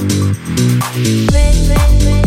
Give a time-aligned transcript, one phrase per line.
[0.00, 2.17] Red, red, red.